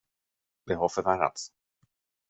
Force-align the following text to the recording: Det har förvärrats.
Det 0.65 0.75
har 0.77 0.89
förvärrats. 0.89 1.51